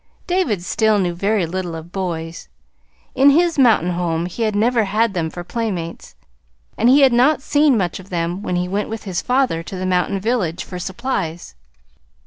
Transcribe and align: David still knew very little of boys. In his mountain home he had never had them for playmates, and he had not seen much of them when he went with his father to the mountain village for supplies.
David 0.25 0.63
still 0.63 0.97
knew 0.97 1.13
very 1.13 1.45
little 1.45 1.75
of 1.75 1.91
boys. 1.91 2.47
In 3.13 3.29
his 3.29 3.59
mountain 3.59 3.91
home 3.91 4.25
he 4.25 4.41
had 4.41 4.55
never 4.55 4.85
had 4.85 5.13
them 5.13 5.29
for 5.29 5.43
playmates, 5.43 6.15
and 6.75 6.89
he 6.89 7.01
had 7.01 7.13
not 7.13 7.43
seen 7.43 7.77
much 7.77 7.99
of 7.99 8.09
them 8.09 8.41
when 8.41 8.55
he 8.55 8.67
went 8.67 8.89
with 8.89 9.03
his 9.03 9.21
father 9.21 9.61
to 9.61 9.75
the 9.75 9.85
mountain 9.85 10.19
village 10.19 10.63
for 10.63 10.79
supplies. 10.79 11.53